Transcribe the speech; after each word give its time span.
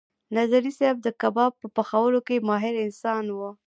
نظري 0.37 0.71
صیب 0.79 0.95
د 1.03 1.07
کباب 1.21 1.51
په 1.61 1.67
پخولو 1.75 2.19
کې 2.27 2.45
ماهر 2.47 2.75
انسان 2.85 3.25
و. 3.37 3.39